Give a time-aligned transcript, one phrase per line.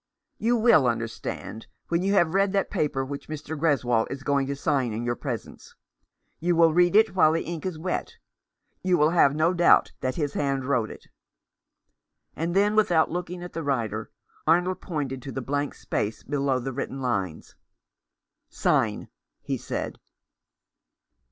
[0.39, 3.55] "You will understand when you have read that paper which Mr.
[3.55, 5.75] Greswold is going to sign in your presence.
[6.39, 8.15] You will read it while the ink is wet.
[8.81, 11.05] You will have no doubt that his hand wrote it."
[12.35, 14.09] And then, without looking at the writer,
[14.47, 17.53] Arnold pointed to the blank space below the written lines.
[18.49, 19.07] "Sign,"
[19.43, 19.99] he said.